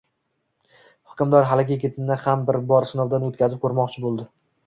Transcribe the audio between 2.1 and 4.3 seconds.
ham bir bor sinovdan o`tkazib ko`rmoqchi bo`ldi